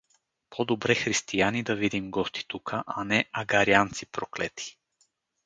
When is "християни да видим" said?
0.95-2.11